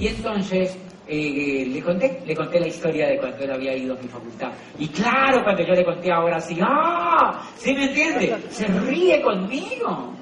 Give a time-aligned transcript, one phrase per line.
[0.00, 4.00] Y entonces eh, le conté, le conté la historia de cuando él había ido a
[4.00, 4.50] mi facultad.
[4.78, 7.42] Y claro, cuando yo le conté ahora así, ¡ah!
[7.56, 8.34] ¿Sí me entiende?
[8.48, 10.14] Se ríe conmigo.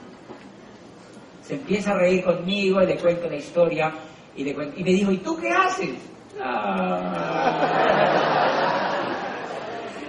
[1.43, 3.95] Se empieza a reír conmigo y le cuento la historia
[4.35, 5.95] y, le cuento, y me dijo, ¿y tú qué haces?
[6.43, 7.39] Ah.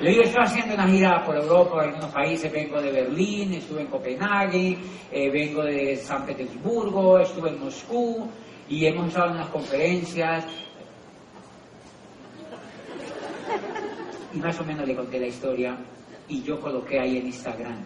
[0.01, 3.81] Le digo, estoy haciendo una gira por Europa, en algunos países, vengo de Berlín, estuve
[3.81, 4.77] en Copenhague,
[5.11, 8.27] eh, vengo de San Petersburgo, estuve en Moscú
[8.69, 10.45] y hemos estado en unas conferencias.
[14.31, 15.75] Y más o menos le conté la historia
[16.27, 17.77] y yo coloqué ahí en Instagram.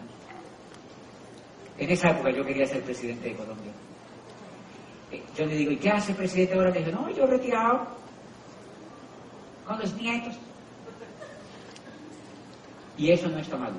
[1.78, 3.72] En esa época yo quería ser presidente de Colombia.
[5.10, 6.70] Eh, Yo le digo, ¿y qué hace el presidente ahora?
[6.70, 7.86] Le digo, no, yo retirado
[9.66, 10.34] con los nietos.
[12.98, 13.76] Y eso no está malo.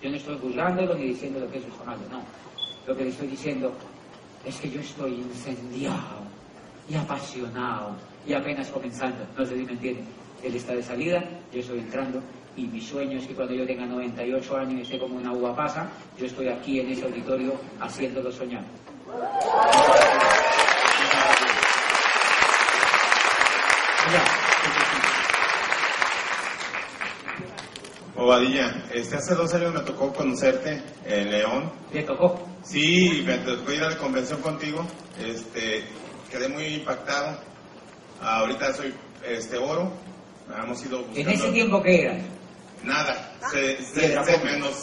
[0.00, 2.22] Yo no estoy juzgándolo ni diciendo lo que eso está malo, no.
[2.86, 3.72] Lo que le estoy diciendo
[4.44, 6.35] es que yo estoy incendiado
[6.88, 9.24] y apasionado y apenas comenzando.
[9.36, 10.04] No sé si me entienden.
[10.42, 12.20] Él está de salida, yo estoy entrando
[12.56, 15.54] y mi sueño es que cuando yo tenga 98 años y esté como una uva
[15.54, 18.64] pasa, yo estoy aquí en ese auditorio haciéndolo soñar.
[28.14, 31.70] Bobadilla, este, hace dos años me tocó conocerte en León.
[31.92, 32.40] Le tocó.
[32.62, 34.84] Sí, me tocó ir a la convención contigo.
[35.22, 35.84] Este,
[36.30, 37.38] quedé muy impactado.
[38.20, 39.92] Ahorita soy este oro.
[40.62, 41.20] Hemos ido buscando.
[41.20, 42.16] En ese tiempo que era,
[42.84, 44.38] Nada, se, se- se- poca.
[44.44, 44.74] menos.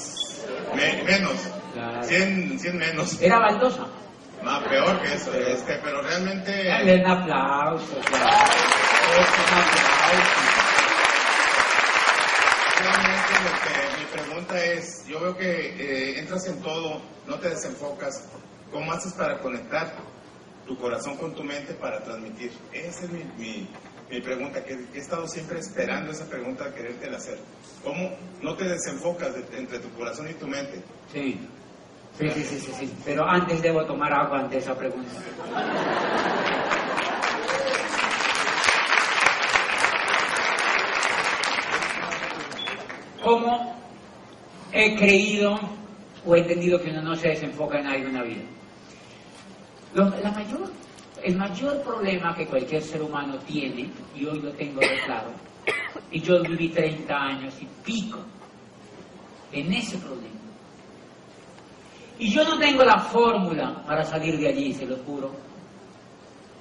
[0.76, 1.34] me- menos.
[1.74, 2.04] Claro.
[2.04, 3.22] 100, 100 menos.
[3.22, 3.88] era baldosa.
[4.44, 5.34] Más peor que eso.
[5.34, 6.66] Este, pero realmente.
[6.66, 8.52] Dale un aplauso, claro.
[9.14, 10.54] Es un aplauso.
[12.80, 17.50] Realmente lo que mi pregunta es, yo veo que eh, entras en todo, no te
[17.50, 18.26] desenfocas.
[18.72, 19.94] ¿Cómo haces para conectar
[20.68, 22.52] tu corazón con tu mente para transmitir?
[22.72, 23.68] Esa es mi, mi,
[24.10, 27.38] mi pregunta, que, he estado siempre esperando esa pregunta, quererte hacer.
[27.84, 28.12] ¿Cómo
[28.42, 30.82] no te desenfocas de- entre tu corazón y tu mente?
[31.12, 31.40] Sí.
[32.18, 32.94] Sí, sí, sí, sí, sí.
[33.04, 35.10] Pero antes debo tomar agua ante esa pregunta.
[43.24, 43.74] ¿Cómo
[44.72, 45.60] he creído
[46.26, 48.42] o he entendido que uno no se desenfoca en algo en la vida?
[49.96, 50.12] La
[51.24, 55.30] el mayor problema que cualquier ser humano tiene, y hoy lo tengo de claro,
[56.12, 58.20] y yo viví 30 años y pico
[59.52, 60.34] en ese problema.
[62.20, 65.32] Y yo no tengo la fórmula para salir de allí, se lo juro.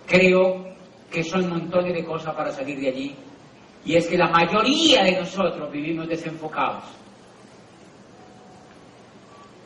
[0.06, 0.64] Creo
[1.10, 3.16] que son montones de cosas para salir de allí.
[3.84, 6.84] Y es que la mayoría de nosotros vivimos desenfocados.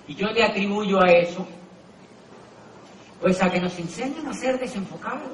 [0.08, 1.46] Y yo le atribuyo a eso,
[3.20, 5.30] pues a que nos enseñan a ser desenfocados.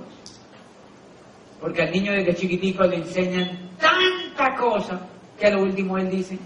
[1.61, 5.01] Porque al niño desde chiquitico le enseñan tanta cosa
[5.39, 6.39] que a lo último él dice,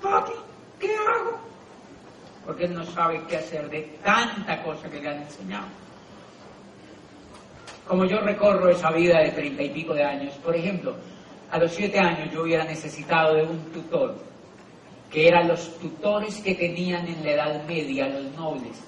[0.00, 0.32] papi,
[0.78, 1.38] ¿qué hago?
[2.44, 5.66] Porque él no sabe qué hacer de tanta cosa que le han enseñado.
[7.86, 10.94] Como yo recorro esa vida de treinta y pico de años, por ejemplo,
[11.50, 14.16] a los siete años yo hubiera necesitado de un tutor,
[15.10, 18.80] que eran los tutores que tenían en la Edad Media los nobles.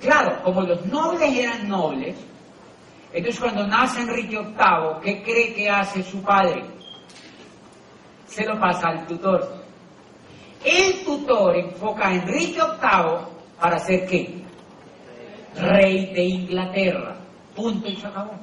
[0.00, 2.16] Claro, como los nobles eran nobles,
[3.12, 6.64] entonces cuando nace Enrique VIII, ¿qué cree que hace su padre?
[8.26, 9.56] Se lo pasa al tutor.
[10.64, 14.42] El tutor enfoca a Enrique VIII para ser qué?
[15.56, 17.16] Rey de Inglaterra.
[17.56, 18.34] Punto y se acabó.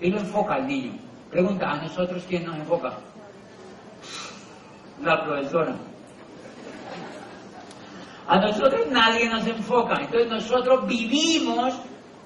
[0.00, 0.92] Y lo enfoca al niño.
[1.30, 2.92] Pregunta, ¿a nosotros quién nos enfoca?
[5.02, 5.74] La profesora.
[8.28, 9.94] A nosotros nadie nos enfoca.
[10.00, 11.74] Entonces nosotros vivimos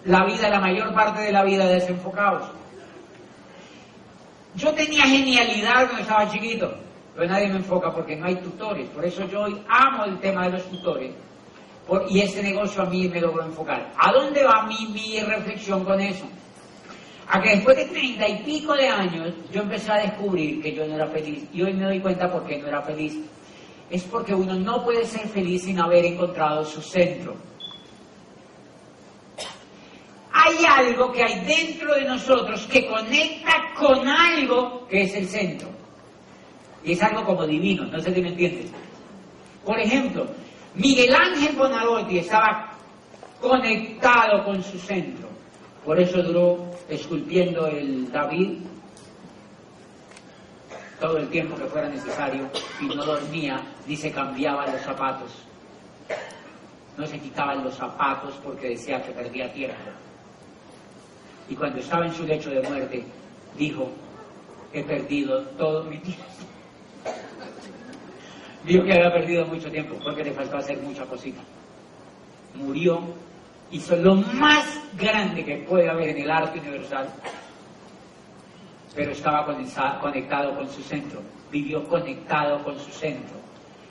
[0.04, 2.50] la vida, la mayor parte de la vida desenfocados.
[4.56, 6.74] Yo tenía genialidad cuando estaba chiquito,
[7.14, 8.88] pero nadie me enfoca porque no hay tutores.
[8.90, 11.14] Por eso yo hoy amo el tema de los tutores.
[12.08, 13.92] Y ese negocio a mí me logró enfocar.
[13.96, 16.24] ¿A dónde va mi, mi reflexión con eso?
[17.28, 20.84] A que después de treinta y pico de años yo empecé a descubrir que yo
[20.84, 21.44] no era feliz.
[21.52, 23.18] Y hoy me doy cuenta por qué no era feliz.
[23.92, 27.36] Es porque uno no puede ser feliz sin haber encontrado su centro.
[30.32, 35.68] Hay algo que hay dentro de nosotros que conecta con algo que es el centro.
[36.82, 38.72] Y es algo como divino, no sé si me entiendes.
[39.62, 40.26] Por ejemplo,
[40.74, 42.72] Miguel Ángel Bonarotti estaba
[43.42, 45.28] conectado con su centro.
[45.84, 48.56] Por eso duró esculpiendo el David
[51.02, 52.48] todo el tiempo que fuera necesario
[52.80, 55.32] y no dormía ni se cambiaba los zapatos.
[56.96, 59.74] No se quitaban los zapatos porque decía que perdía tiempo.
[61.48, 63.04] Y cuando estaba en su lecho de muerte,
[63.58, 63.90] dijo,
[64.72, 66.22] he perdido todo mi tiempo.
[68.64, 71.42] Dijo que había perdido mucho tiempo porque le faltó hacer muchas cositas.
[72.54, 73.00] Murió,
[73.72, 77.12] hizo lo más grande que puede haber en el arte universal,
[78.94, 83.36] pero estaba conectado con su centro, vivió conectado con su centro,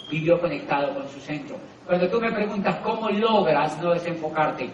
[0.09, 1.57] vivió conectado con su centro.
[1.85, 4.69] Cuando tú me preguntas cómo logras no desenfocarte,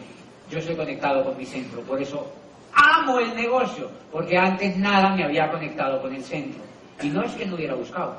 [0.49, 2.31] yo soy conectado con mi centro, por eso
[2.73, 6.61] amo el negocio, porque antes nada me había conectado con el centro.
[7.01, 8.15] Y no es que no hubiera buscado,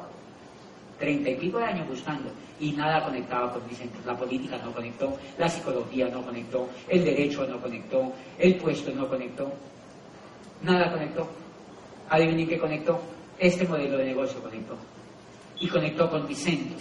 [0.99, 2.31] treinta y pico de años buscando
[2.61, 4.01] y nada conectaba con mi centro.
[4.07, 9.09] La política no conectó, la psicología no conectó, el derecho no conectó, el puesto no
[9.09, 9.53] conectó,
[10.63, 11.29] nada conectó.
[12.11, 13.01] Adivinen qué conectó,
[13.39, 14.77] este modelo de negocio conectó
[15.61, 16.77] y conectó con mi centro.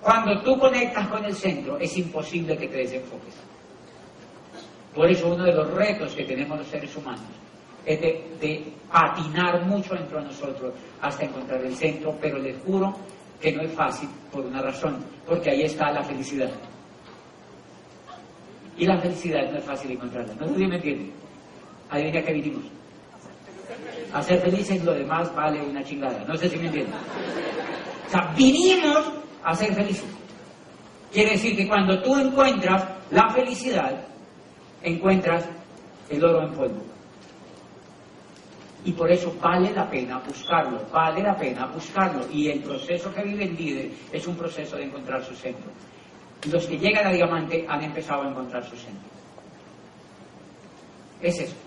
[0.00, 3.34] Cuando tú conectas con el centro es imposible que te desenfoques.
[4.94, 7.24] Por eso uno de los retos que tenemos los seres humanos
[7.84, 12.94] es de, patinar mucho dentro de nosotros hasta encontrar el centro, pero les juro
[13.40, 16.50] que no es fácil por una razón, porque ahí está la felicidad.
[18.78, 20.34] Y la felicidad no es fácil encontrarla.
[20.34, 21.12] No sé si me entienden.
[21.90, 22.64] Adivina qué vinimos.
[24.14, 26.24] A ser felices lo demás vale una chingada.
[26.24, 26.94] No sé si me entienden.
[28.06, 29.12] O sea, vinimos
[29.42, 30.06] a ser felices.
[31.12, 34.04] Quiere decir que cuando tú encuentras la felicidad,
[34.82, 35.44] encuentras
[36.08, 36.82] el oro en polvo.
[38.84, 42.24] Y por eso vale la pena buscarlo, vale la pena buscarlo.
[42.30, 45.72] Y el proceso que vive el líder es un proceso de encontrar su centro.
[46.52, 49.08] Los que llegan a diamante han empezado a encontrar su centro.
[51.20, 51.63] Es eso.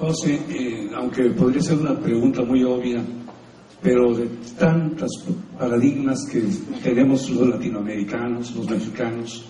[0.00, 3.04] José, eh, aunque podría ser una pregunta muy obvia,
[3.82, 5.10] pero de tantos
[5.58, 6.42] paradigmas que
[6.82, 9.44] tenemos los latinoamericanos, los mexicanos,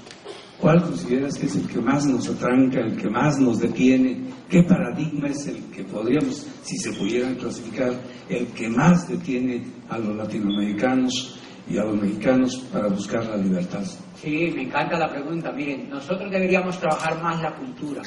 [0.61, 4.25] ¿cuál consideras que es el que más nos atranca, el que más nos detiene?
[4.49, 7.93] ¿Qué paradigma es el que podríamos, si se pudieran clasificar,
[8.29, 11.38] el que más detiene a los latinoamericanos
[11.69, 13.85] y a los mexicanos para buscar la libertad?
[14.17, 15.52] Sí, me encanta la pregunta.
[15.52, 18.02] Miren, nosotros deberíamos trabajar más la cultura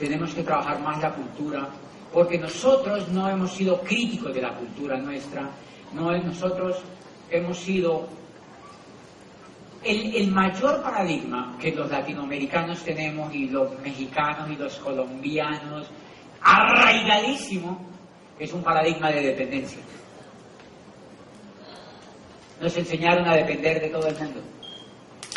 [0.00, 1.68] tenemos que trabajar más la cultura,
[2.12, 5.50] porque nosotros no hemos sido críticos de la cultura nuestra,
[5.92, 6.82] no nosotros
[7.30, 8.08] hemos sido
[9.84, 15.86] el, el, mayor paradigma que los latinoamericanos tenemos y los mexicanos y los colombianos,
[16.40, 17.86] arraigadísimo,
[18.38, 19.80] es un paradigma de dependencia.
[22.60, 24.40] Nos enseñaron a depender de todo el mundo.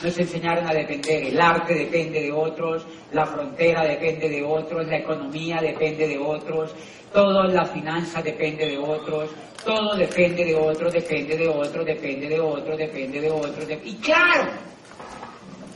[0.03, 4.97] Nos enseñaron a depender, el arte depende de otros, la frontera depende de otros, la
[4.97, 6.75] economía depende de otros,
[7.13, 9.29] todo la finanza depende de otros,
[9.63, 13.65] todo depende de otros, depende de otros, depende de otros, depende de otros.
[13.85, 14.51] Y claro,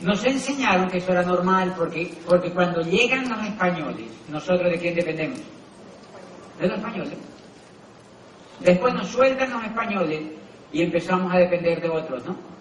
[0.02, 4.94] nos enseñaron que eso era normal porque, porque cuando llegan los españoles, nosotros de quién
[4.94, 5.40] dependemos?
[6.60, 7.16] De los españoles.
[8.60, 10.20] Después nos sueltan los españoles
[10.70, 12.57] y empezamos a depender de otros, ¿no?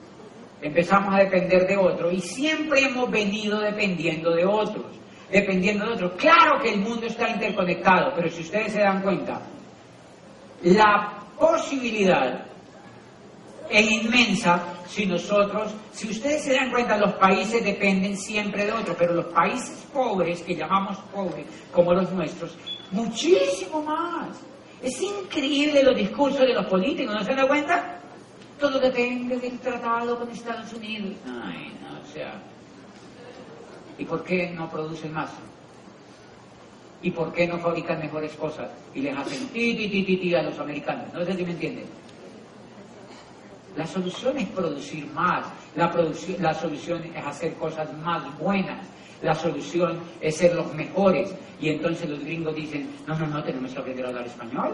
[0.62, 4.86] Empezamos a depender de otros y siempre hemos venido dependiendo de otros,
[5.32, 6.12] dependiendo de otros.
[6.18, 9.42] Claro que el mundo está interconectado, pero si ustedes se dan cuenta,
[10.64, 12.46] la posibilidad
[13.70, 18.96] es inmensa si nosotros, si ustedes se dan cuenta, los países dependen siempre de otros,
[18.98, 22.58] pero los países pobres, que llamamos pobres, como los nuestros,
[22.92, 24.30] muchísimo más.
[24.82, 27.97] Es increíble los discursos de los políticos, ¿no se dan cuenta?
[28.60, 31.14] Todo depende del tratado con Estados Unidos.
[31.26, 32.34] Ay, no, o sea.
[34.00, 35.30] ¿Y por qué no producen más?
[37.04, 38.70] ¿Y por qué no fabrican mejores cosas?
[38.96, 41.14] Y les hacen ti, ti, ti, ti, ti a los americanos.
[41.14, 41.86] No sé si me entienden.
[43.76, 45.46] La solución es producir más.
[45.76, 45.94] La,
[46.40, 48.88] la solución es hacer cosas más buenas.
[49.22, 51.32] La solución es ser los mejores.
[51.62, 54.74] Y entonces los gringos dicen, no, no, no, tenemos que aprender a hablar español.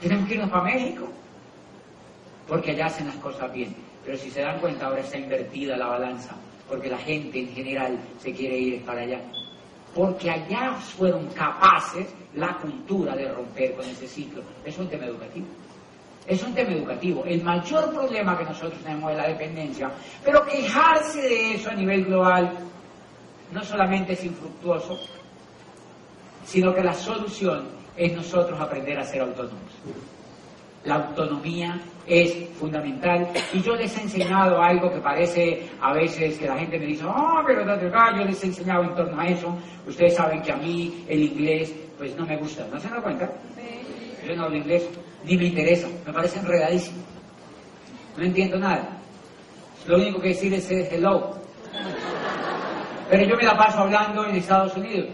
[0.00, 1.08] Tenemos que irnos para México
[2.48, 3.74] porque allá hacen las cosas bien.
[4.04, 6.34] Pero si se dan cuenta, ahora está invertida la balanza,
[6.68, 9.20] porque la gente en general se quiere ir para allá.
[9.94, 14.42] Porque allá fueron capaces la cultura de romper con ese ciclo.
[14.64, 15.46] Es un tema educativo.
[16.26, 17.24] Es un tema educativo.
[17.24, 19.90] El mayor problema que nosotros tenemos es la dependencia.
[20.24, 22.50] Pero quejarse de eso a nivel global
[23.52, 24.98] no solamente es infructuoso,
[26.44, 29.70] sino que la solución es nosotros aprender a ser autónomos.
[30.84, 33.28] La autonomía es fundamental.
[33.52, 37.04] Y yo les he enseñado algo que parece a veces que la gente me dice,
[37.06, 39.56] ah, oh, pero yo les he enseñado en torno a eso.
[39.86, 42.66] Ustedes saben que a mí el inglés, pues no me gusta.
[42.70, 43.30] ¿No se dan cuenta?
[44.26, 44.88] Yo no hablo inglés.
[45.24, 47.02] ni me interesa, me parece enredadísimo.
[48.16, 48.98] No entiendo nada.
[49.86, 51.32] Lo único que decir es hello.
[53.10, 55.08] Pero yo me la paso hablando en Estados Unidos.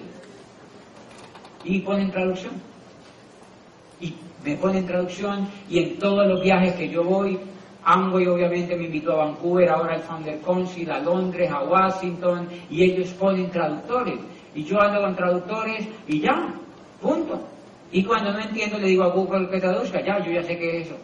[1.64, 2.52] Y ponen traducción.
[4.00, 4.14] Y
[4.44, 7.38] me ponen traducción y en todos los viajes que yo voy,
[7.84, 12.84] Amway obviamente me invitó a Vancouver, ahora el Founder Council, a Londres, a Washington, y
[12.84, 14.18] ellos ponen traductores.
[14.54, 16.54] Y yo ando con traductores y ya,
[17.00, 17.40] punto.
[17.92, 20.80] Y cuando no entiendo le digo a Google que traduzca, ya, yo ya sé qué
[20.80, 20.96] es eso.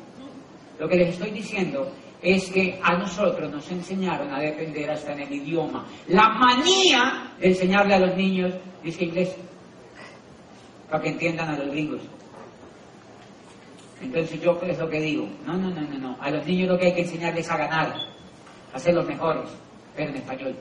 [0.78, 1.90] Lo que les estoy diciendo
[2.22, 5.84] es que a nosotros nos enseñaron a depender hasta en el idioma.
[6.08, 9.36] La manía de enseñarle a los niños, dice inglés,
[10.90, 12.00] para que entiendan a los gringos.
[14.00, 16.78] Entonces yo es lo que digo, no, no, no, no, no, a los niños lo
[16.78, 17.94] que hay que enseñarles a ganar,
[18.72, 19.48] a ser los mejores,
[19.94, 20.54] pero en español.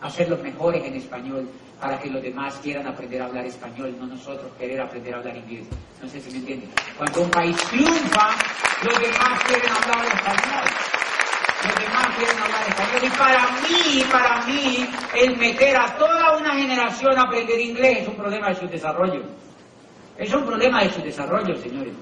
[0.00, 1.48] A ser los mejores en español
[1.80, 5.36] para que los demás quieran aprender a hablar español, no nosotros querer aprender a hablar
[5.36, 5.66] inglés.
[6.02, 6.70] No sé si me entienden.
[6.96, 8.34] Cuando un país triunfa,
[8.82, 10.64] los demás quieren hablar español.
[11.64, 13.02] Los demás quieren hablar español.
[13.02, 18.08] Y para mí, para mí, el meter a toda una generación a aprender inglés es
[18.08, 19.22] un problema de su desarrollo.
[20.20, 21.94] Es un problema de su desarrollo, señores.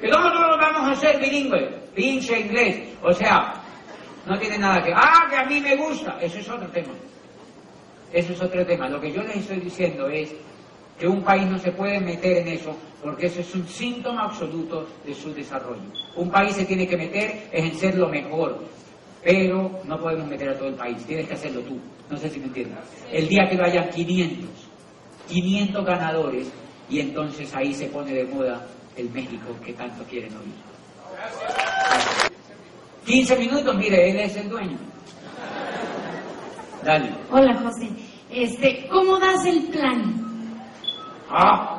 [0.00, 2.94] Que no, no, vamos a ser bilingües, pinche inglés.
[3.02, 3.54] O sea,
[4.24, 4.92] no tiene nada que...
[4.94, 6.16] Ah, que a mí me gusta.
[6.20, 6.94] Eso es otro tema.
[8.12, 8.88] Eso es otro tema.
[8.88, 10.32] Lo que yo les estoy diciendo es
[10.98, 14.86] que un país no se puede meter en eso porque eso es un síntoma absoluto
[15.04, 15.82] de su desarrollo.
[16.16, 18.64] Un país se tiene que meter en ser lo mejor,
[19.22, 21.78] pero no podemos meter a todo el país, tienes que hacerlo tú.
[22.10, 22.78] No sé si me entiendes.
[23.12, 24.48] El día que haya 500,
[25.28, 26.52] 500 ganadores,
[26.88, 28.66] y entonces ahí se pone de moda
[28.96, 30.54] el México que tanto quieren oír.
[33.04, 34.78] 15 minutos, mire, él es el dueño.
[36.82, 37.10] Dale.
[37.30, 37.90] Hola, José.
[38.30, 40.26] Este, ¿cómo das el plan?
[41.30, 41.72] Ah.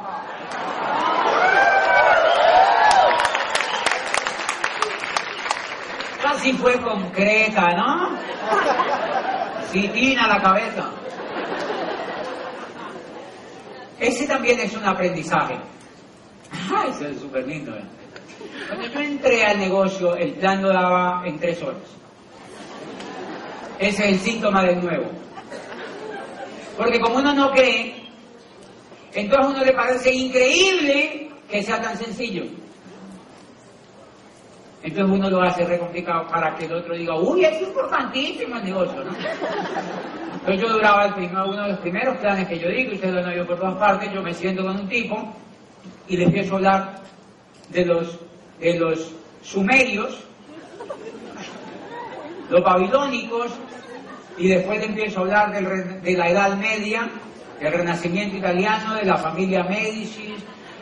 [6.21, 8.09] Casi fue concreta, ¿no?
[9.71, 10.89] Sí, tina la cabeza.
[13.99, 15.55] Ese también es un aprendizaje.
[16.51, 17.75] ¡Ay, eso es súper lindo!
[17.75, 17.83] ¿eh?
[18.67, 21.81] Cuando yo entré al negocio, el plan lo daba en tres horas.
[23.79, 25.09] Ese es el síntoma del nuevo.
[26.77, 27.95] Porque como uno no cree,
[29.13, 32.43] entonces a uno le parece increíble que sea tan sencillo.
[34.83, 38.63] Entonces uno lo hace re complicado para que el otro diga, uy, es importantísimo el
[38.63, 39.11] negocio, ¿no?
[40.33, 43.25] Entonces yo duraba el primero, uno de los primeros planes que yo digo, y ustedes
[43.25, 45.35] lo oído por todas partes, yo me siento con un tipo
[46.07, 47.01] y le empiezo a hablar
[47.69, 48.19] de los,
[48.59, 50.23] de los sumerios,
[52.49, 53.51] los babilónicos,
[54.37, 57.09] y después le empiezo a hablar del, de la Edad Media,
[57.59, 60.35] del Renacimiento italiano, de la familia Medici,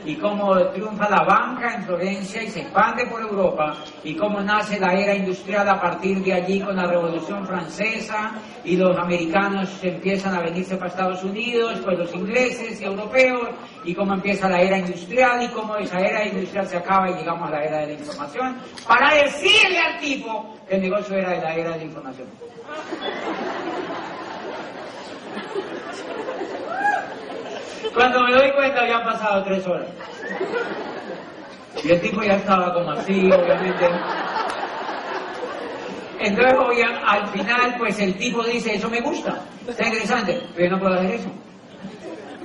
[0.05, 4.79] y cómo triunfa la banca en Florencia y se expande por Europa, y cómo nace
[4.79, 8.33] la era industrial a partir de allí con la Revolución Francesa,
[8.63, 13.49] y los americanos empiezan a venirse para Estados Unidos, pues los ingleses y europeos,
[13.83, 17.47] y cómo empieza la era industrial, y cómo esa era industrial se acaba y llegamos
[17.49, 18.57] a la era de la información,
[18.87, 22.27] para decirle al tipo que el negocio era de la era de la información.
[27.95, 29.87] Cuando me doy cuenta habían pasado tres horas.
[31.81, 33.87] Y el tipo ya estaba como así, obviamente.
[36.19, 36.55] Entonces,
[37.05, 40.95] al final, pues el tipo dice, eso me gusta, está interesante, pero yo no puedo
[40.95, 41.29] hacer eso.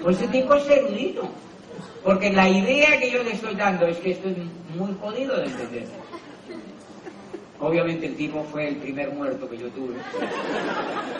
[0.02, 1.28] Pues ese tipo es erudito.
[2.04, 4.36] Porque la idea que yo le estoy dando es que esto es
[4.74, 5.84] muy jodido de entender.
[7.60, 9.94] Obviamente el tipo fue el primer muerto que yo tuve.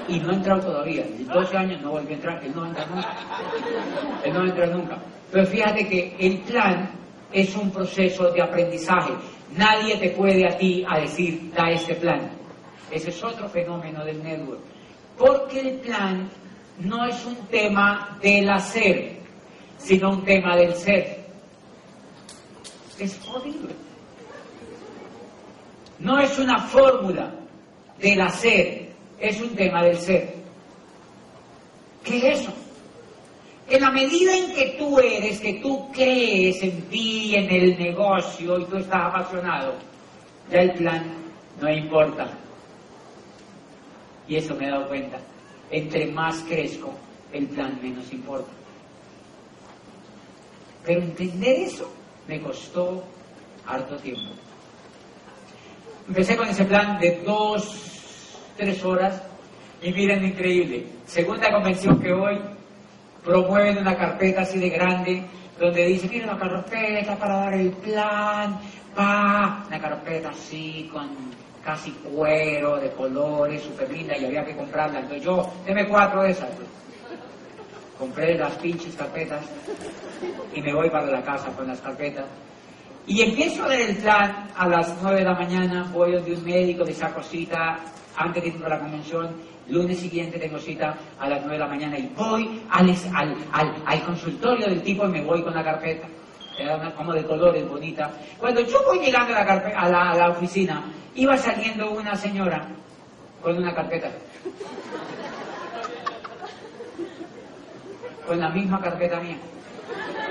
[0.09, 1.05] Y no ha entrado todavía.
[1.05, 2.45] En 12 años no volvió a entrar.
[2.45, 3.17] Él no entra nunca.
[4.25, 4.99] Él no entra nunca.
[5.31, 6.91] Pero fíjate que el plan
[7.31, 9.13] es un proceso de aprendizaje.
[9.57, 12.31] Nadie te puede a ti a decir, da este plan.
[12.91, 14.61] Ese es otro fenómeno del network.
[15.19, 16.31] Porque el plan
[16.79, 19.19] no es un tema del hacer,
[19.77, 21.21] sino un tema del ser.
[22.99, 23.90] Es jodido.
[26.01, 27.31] No es una fórmula
[27.99, 30.35] del hacer, es un tema del ser.
[32.03, 32.53] ¿Qué es eso?
[33.69, 38.59] En la medida en que tú eres, que tú crees en ti, en el negocio
[38.59, 39.75] y tú estás apasionado,
[40.51, 41.05] ya el plan
[41.61, 42.29] no importa.
[44.27, 45.19] Y eso me he dado cuenta.
[45.71, 46.93] Entre más crezco,
[47.33, 48.51] el plan menos importa.
[50.85, 51.93] Pero entender eso
[52.27, 53.05] me costó
[53.67, 54.33] harto tiempo.
[56.11, 59.23] Empecé con ese plan de dos, tres horas
[59.81, 60.85] y miren, increíble.
[61.07, 62.37] Segunda convención que hoy
[63.25, 65.23] promueven una carpeta así de grande,
[65.57, 68.59] donde dice, mira la carpeta para dar el plan,
[68.93, 71.11] pa, una carpeta así con
[71.65, 74.99] casi cuero, de colores, súper linda, y había que comprarla.
[74.99, 76.51] Entonces yo, deme cuatro de esas.
[77.97, 79.45] Compré las pinches carpetas
[80.53, 82.25] y me voy para la casa con las carpetas.
[83.07, 83.69] Y empiezo a
[84.01, 87.79] plan a las 9 de la mañana, voy donde un médico, le saco cita
[88.17, 89.35] antes de irme a la convención,
[89.69, 93.75] lunes siguiente tengo cita a las 9 de la mañana y voy al, al, al-
[93.87, 96.07] al consultorio del tipo y me voy con la carpeta.
[96.59, 98.11] Era como de colores bonita.
[98.39, 100.83] Cuando yo voy llegando a la, a la- a la oficina,
[101.15, 102.69] iba saliendo una señora
[103.43, 104.11] con una carpeta.
[108.27, 109.39] Con la misma carpeta mía.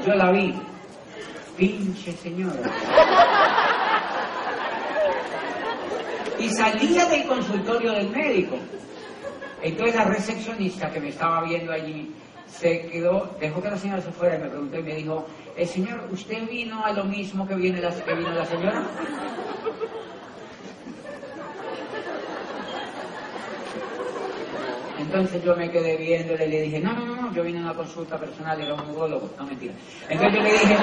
[0.06, 0.54] Yo la vi.
[1.60, 2.72] Pinche señora.
[6.40, 8.56] Y salía del consultorio del médico.
[9.62, 12.16] Entonces la recepcionista que me estaba viendo allí
[12.48, 15.66] se quedó, dejó que la señora se fuera y me preguntó y me dijo, "Eh,
[15.66, 17.92] señor, ¿usted vino a lo mismo que, vino la
[18.46, 18.86] señora?
[25.12, 27.74] Entonces yo me quedé viéndole y le dije, no, no, no, yo vine a una
[27.74, 29.74] consulta personal, era un urologo, no mentira.
[30.08, 30.78] Entonces yo le dije,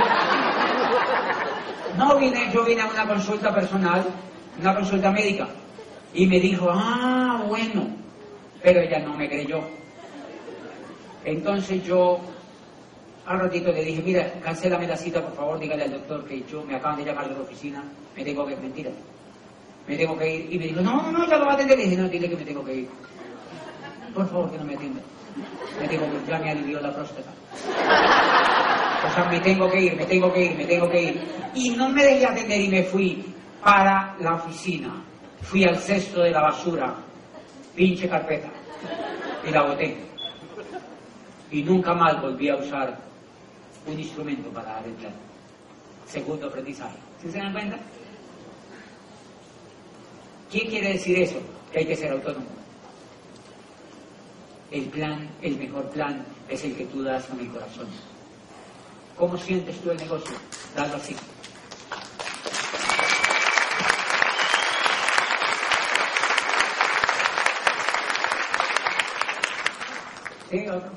[1.99, 4.05] no vine, yo vine a una consulta personal,
[4.61, 5.47] una consulta médica.
[6.15, 7.87] Y me dijo, ah, bueno,
[8.63, 9.61] pero ella no me creyó.
[11.25, 12.21] Entonces yo
[13.27, 16.63] al ratito le dije, mira, cancélame la cita, por favor, dígale al doctor que yo
[16.63, 17.83] me acaban de llamar de la oficina,
[18.17, 18.91] me tengo que, mentira,
[19.87, 20.53] me tengo que ir.
[20.53, 21.79] Y me dijo, no, no, ya lo va a atender.
[21.79, 22.89] Le dije, no, dile que me tengo que ir.
[24.15, 25.01] Por favor, que no me atienda.
[25.81, 27.31] Me que, ya me alivió la próstata.
[29.07, 31.21] O sea, me tengo que ir, me tengo que ir, me tengo que ir.
[31.55, 33.25] Y no me dejé atender y me fui
[33.63, 35.03] para la oficina.
[35.43, 36.95] Fui al cesto de la basura,
[37.75, 38.49] pinche carpeta,
[39.47, 39.97] y la boté.
[41.51, 42.99] Y nunca más volví a usar
[43.87, 45.13] un instrumento para dar el plan.
[46.07, 46.97] Segundo aprendizaje.
[47.23, 47.79] ¿Sí se dan cuenta?
[50.51, 51.41] ¿Qué quiere decir eso?
[51.73, 52.47] Que hay que ser autónomo.
[54.71, 57.87] El plan, el mejor plan, es el que tú das con el corazón.
[59.17, 60.37] ¿Cómo sientes tú el negocio?
[60.75, 61.17] Dalo así.
[70.51, 70.91] Sí, otro.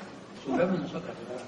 [0.44, 1.16] Subemos nosotros.
[1.28, 1.44] ¿verdad?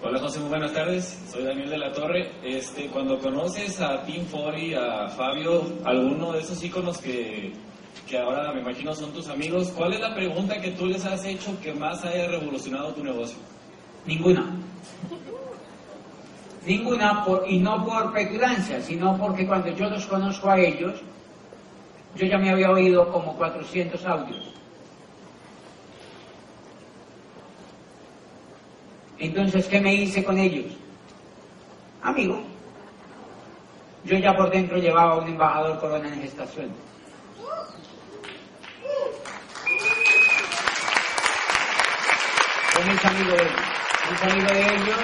[0.00, 1.18] Hola José, muy buenas tardes.
[1.32, 2.30] Soy Daniel de la Torre.
[2.42, 7.52] Este, cuando conoces a Tim Fori, a Fabio, alguno de esos íconos que,
[8.06, 11.24] que ahora me imagino son tus amigos, ¿cuál es la pregunta que tú les has
[11.24, 13.38] hecho que más haya revolucionado tu negocio?
[14.06, 14.46] Ninguna.
[16.66, 21.00] Ninguna, por- y no por petulancia, sino porque cuando yo los conozco a ellos,
[22.16, 24.52] yo ya me había oído como 400 audios.
[29.18, 30.66] Entonces, ¿qué me hice con ellos?
[32.02, 32.40] Amigo.
[34.04, 36.70] Yo ya por dentro llevaba un embajador corona en gestación.
[42.78, 43.58] Soy muy amigo de ellos,
[44.08, 44.98] muy amigo de ellos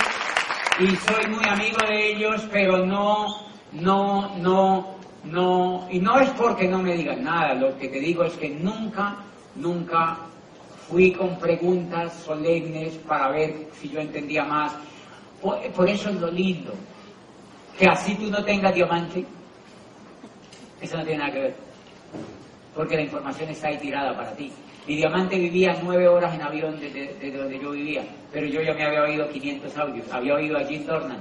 [0.78, 3.26] y soy muy amigo de ellos, pero no,
[3.72, 8.22] no, no, no, y no es porque no me digan nada, lo que te digo
[8.22, 9.16] es que nunca,
[9.56, 10.18] nunca
[10.88, 14.72] fui con preguntas solemnes para ver si yo entendía más.
[15.42, 16.72] Por, por eso es lo lindo,
[17.76, 19.26] que así tú no tengas diamante,
[20.80, 21.56] eso no tiene nada que ver,
[22.72, 24.52] porque la información está ahí tirada para ti.
[24.86, 28.84] Mi diamante vivía nueve horas en avión desde, donde yo vivía, pero yo ya me
[28.84, 30.12] había oído 500 audios.
[30.12, 31.20] Había oído a Jim Dornan,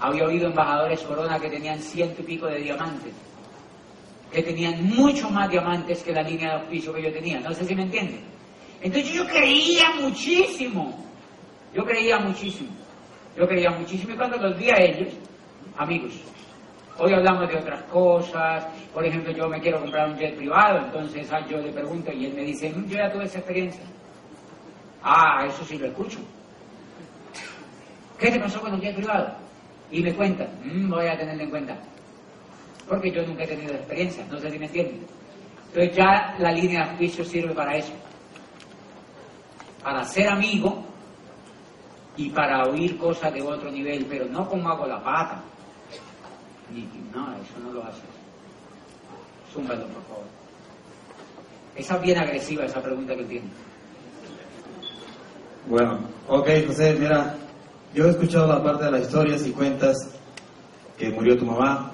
[0.00, 3.12] había oído embajadores Corona que tenían ciento y pico de diamantes,
[4.32, 7.38] que tenían mucho más diamantes que la línea de auspicio que yo tenía.
[7.38, 8.20] No sé si me entienden.
[8.82, 10.98] Entonces yo creía muchísimo,
[11.72, 12.70] yo creía muchísimo,
[13.36, 15.14] yo creía muchísimo y cuando los vi a ellos,
[15.76, 16.12] amigos,
[16.98, 21.30] Hoy hablamos de otras cosas, por ejemplo, yo me quiero comprar un jet privado, entonces
[21.30, 23.82] ah, yo le pregunto y él me dice, "Mm, yo ya tuve esa experiencia.
[25.02, 26.18] Ah, eso sí lo escucho.
[28.18, 29.28] ¿Qué te pasó con el jet privado?
[29.90, 31.76] Y me cuenta, "Mm, voy a tenerlo en cuenta.
[32.88, 35.06] Porque yo nunca he tenido experiencia, no sé si me entienden.
[35.68, 37.92] Entonces ya la línea de juicio sirve para eso.
[39.82, 40.82] Para ser amigo
[42.16, 45.42] y para oír cosas de otro nivel, pero no como hago la pata.
[46.72, 46.82] Ni,
[47.14, 48.02] no, eso no lo haces.
[49.52, 50.24] Zúmbalo, por favor.
[51.74, 53.46] Esa es bien agresiva, esa pregunta que tiene.
[55.68, 55.98] Bueno,
[56.28, 57.34] ok, José, mira,
[57.94, 59.96] yo he escuchado la parte de las historias y cuentas
[60.96, 61.92] que murió tu mamá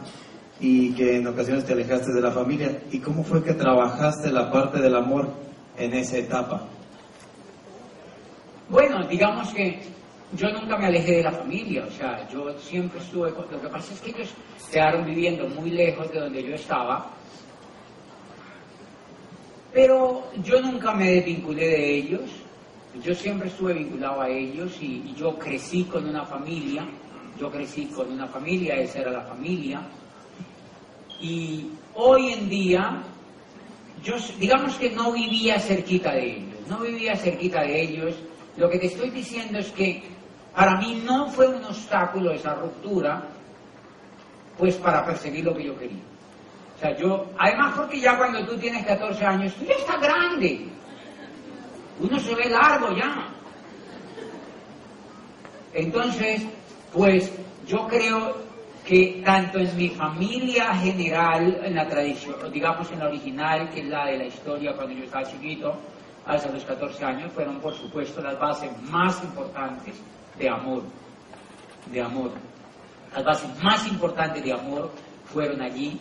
[0.60, 2.82] y que en ocasiones te alejaste de la familia.
[2.90, 5.28] ¿Y cómo fue que trabajaste la parte del amor
[5.76, 6.62] en esa etapa?
[8.68, 9.80] Bueno, digamos que
[10.36, 13.44] yo nunca me alejé de la familia, o sea, yo siempre estuve con...
[13.50, 14.30] Lo que pasa es que ellos
[14.70, 17.10] quedaron viviendo muy lejos de donde yo estaba,
[19.72, 22.30] pero yo nunca me desvinculé de ellos,
[23.02, 26.86] yo siempre estuve vinculado a ellos y, y yo crecí con una familia,
[27.38, 29.82] yo crecí con una familia, esa era la familia,
[31.20, 33.02] y hoy en día,
[34.02, 38.14] yo digamos que no vivía cerquita de ellos, no vivía cerquita de ellos,
[38.56, 40.02] lo que te estoy diciendo es que
[40.54, 43.22] para mí no fue un obstáculo esa ruptura,
[44.58, 46.02] pues para perseguir lo que yo quería.
[46.76, 50.68] O sea, yo, además porque ya cuando tú tienes 14 años, ya estás grande.
[52.00, 53.28] Uno se ve largo ya.
[55.72, 56.42] Entonces,
[56.92, 57.32] pues
[57.66, 58.36] yo creo
[58.84, 63.86] que tanto en mi familia general, en la tradición, digamos en la original, que es
[63.86, 65.74] la de la historia cuando yo estaba chiquito,
[66.26, 69.94] hasta los 14 años, fueron por supuesto las bases más importantes
[70.38, 70.82] de amor,
[71.90, 72.32] de amor.
[73.14, 74.90] Las bases más importantes de amor
[75.26, 75.98] fueron allí,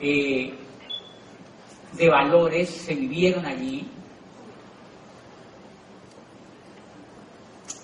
[0.00, 0.54] eh,
[1.92, 3.86] de valores se vivieron allí.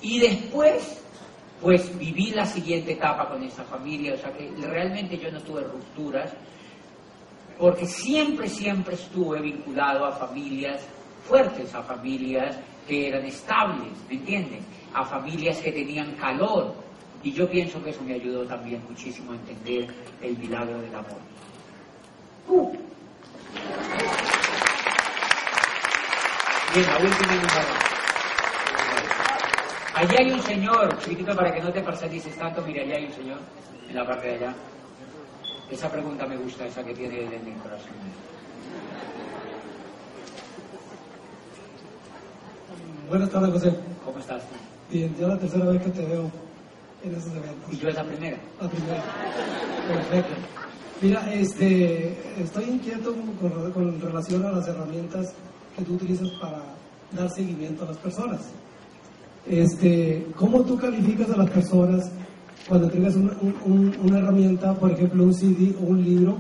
[0.02, 1.00] Y después,
[1.61, 5.62] pues viví la siguiente etapa con esta familia, o sea que realmente yo no tuve
[5.62, 6.32] rupturas,
[7.58, 10.82] porque siempre, siempre estuve vinculado a familias
[11.28, 12.58] fuertes, a familias
[12.88, 14.61] que eran estables, ¿me entienden?
[14.94, 16.74] A familias que tenían calor.
[17.22, 19.87] Y yo pienso que eso me ayudó también muchísimo a entender
[20.20, 21.18] el milagro del amor.
[22.48, 22.72] Uh.
[26.74, 27.83] Bien, la última.
[29.94, 33.12] Allí hay un señor, chiquitito, para que no te paralices tanto, mira, allí hay un
[33.12, 33.38] señor,
[33.88, 34.55] en la parte de allá.
[35.70, 37.92] Esa pregunta me gusta, esa que tiene en el corazón.
[43.09, 43.76] Buenas tardes, José.
[44.05, 44.42] ¿Cómo estás?
[44.92, 46.31] Bien, ya la tercera vez que te veo
[47.05, 47.72] en esos eventos.
[47.72, 48.37] Y yo es la primera.
[48.61, 49.02] La primera.
[49.88, 50.35] Perfecto.
[51.00, 55.33] Mira, este, estoy inquieto con, con relación a las herramientas
[55.76, 56.62] que tú utilizas para
[57.12, 58.40] dar seguimiento a las personas.
[59.48, 62.11] Este, ¿Cómo tú calificas a las personas
[62.68, 63.33] cuando entregas una,
[63.64, 66.37] un- una herramienta, por ejemplo, un CD o un libro?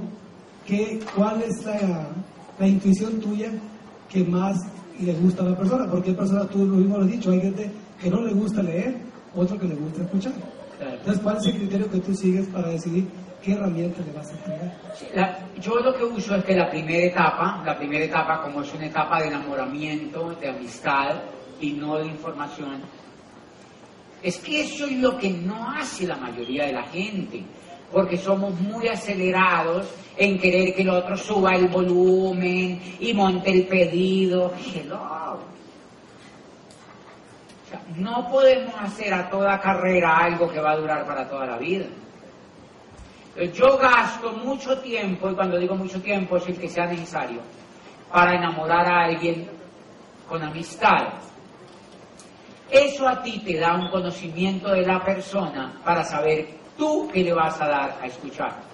[0.66, 2.08] ¿Qué, ¿Cuál es la,
[2.60, 3.50] la intuición tuya
[4.08, 4.56] que más
[5.00, 5.90] le gusta a la persona?
[5.90, 7.68] Porque hay personas, tú lo mismo lo has dicho, hay gente
[8.02, 8.96] que no le gusta leer,
[9.34, 10.32] otro que le gusta escuchar.
[10.78, 10.94] Claro.
[10.96, 13.06] Entonces, ¿cuál es el criterio que tú sigues para decidir
[13.42, 14.80] qué herramienta le vas a entregar?
[15.14, 18.74] La- yo lo que uso es que la primera etapa, la primera etapa como es
[18.74, 21.16] una etapa de enamoramiento, de amistad
[21.60, 22.80] y no de información,
[24.22, 27.42] es que eso es lo que no hace la mayoría de la gente,
[27.92, 29.86] porque somos muy acelerados
[30.16, 34.52] en querer que el otro suba el volumen y monte el pedido.
[34.74, 35.38] Hello.
[37.96, 41.86] No podemos hacer a toda carrera algo que va a durar para toda la vida.
[43.54, 47.40] Yo gasto mucho tiempo, y cuando digo mucho tiempo es el que sea necesario,
[48.10, 49.48] para enamorar a alguien
[50.28, 51.08] con amistad.
[52.70, 57.32] Eso a ti te da un conocimiento de la persona para saber tú qué le
[57.32, 58.71] vas a dar a escuchar.